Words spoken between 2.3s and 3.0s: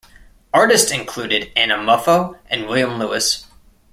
and William